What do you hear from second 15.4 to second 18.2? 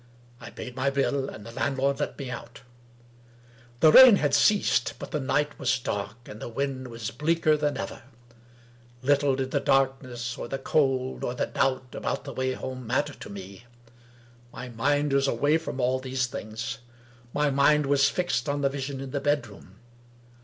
from all these things. My mind was